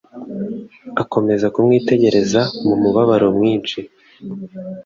Akomeza 1.01 1.45
kumwitegereza, 1.53 2.41
mu 2.65 2.75
mubabaro 2.81 3.27
mwinshi, 3.37 3.79